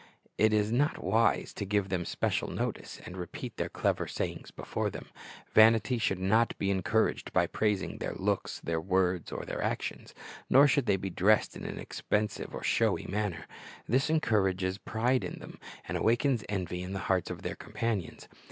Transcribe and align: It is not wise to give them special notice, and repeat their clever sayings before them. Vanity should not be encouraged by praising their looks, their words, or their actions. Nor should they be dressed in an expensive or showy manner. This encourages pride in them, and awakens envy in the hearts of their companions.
It 0.39 0.51
is 0.51 0.71
not 0.71 1.03
wise 1.03 1.53
to 1.53 1.63
give 1.63 1.89
them 1.89 2.05
special 2.05 2.47
notice, 2.49 2.99
and 3.05 3.15
repeat 3.15 3.57
their 3.57 3.69
clever 3.69 4.07
sayings 4.07 4.49
before 4.49 4.89
them. 4.89 5.09
Vanity 5.53 5.99
should 5.99 6.17
not 6.17 6.57
be 6.57 6.71
encouraged 6.71 7.31
by 7.33 7.45
praising 7.45 7.99
their 7.99 8.15
looks, 8.15 8.59
their 8.61 8.81
words, 8.81 9.31
or 9.31 9.45
their 9.45 9.61
actions. 9.61 10.15
Nor 10.49 10.67
should 10.67 10.87
they 10.87 10.97
be 10.97 11.11
dressed 11.11 11.55
in 11.55 11.65
an 11.65 11.77
expensive 11.77 12.51
or 12.55 12.63
showy 12.63 13.05
manner. 13.05 13.45
This 13.87 14.09
encourages 14.09 14.79
pride 14.79 15.23
in 15.23 15.37
them, 15.39 15.59
and 15.87 15.95
awakens 15.95 16.43
envy 16.49 16.81
in 16.81 16.93
the 16.93 16.99
hearts 17.05 17.29
of 17.29 17.43
their 17.43 17.55
companions. 17.55 18.27